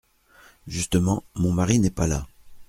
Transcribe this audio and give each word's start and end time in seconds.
Justement, 0.65 1.23
mon 1.35 1.51
mari 1.53 1.77
n’est 1.77 1.91
pas 1.91 2.07
là. 2.07 2.25